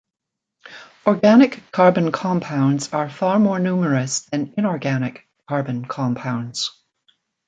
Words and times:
Organic 1.05 1.61
carbon 1.71 2.11
compounds 2.11 2.91
are 2.91 3.07
far 3.07 3.37
more 3.37 3.59
numerous 3.59 4.21
than 4.21 4.51
inorganic 4.57 5.27
carbon 5.47 5.85
compounds. 5.85 6.71